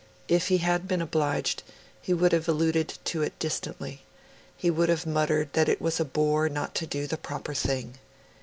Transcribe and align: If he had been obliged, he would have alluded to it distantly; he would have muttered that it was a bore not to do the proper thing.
If 0.27 0.47
he 0.47 0.57
had 0.57 0.87
been 0.87 0.99
obliged, 0.99 1.61
he 2.01 2.11
would 2.11 2.31
have 2.31 2.47
alluded 2.49 2.97
to 3.05 3.21
it 3.21 3.37
distantly; 3.37 4.01
he 4.57 4.71
would 4.71 4.89
have 4.89 5.05
muttered 5.05 5.53
that 5.53 5.69
it 5.69 5.79
was 5.79 5.99
a 5.99 6.05
bore 6.05 6.49
not 6.49 6.73
to 6.81 6.87
do 6.87 7.05
the 7.05 7.17
proper 7.17 7.53
thing. 7.53 7.99